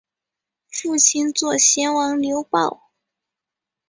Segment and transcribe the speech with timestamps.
[0.67, 2.89] 父亲左贤王刘豹。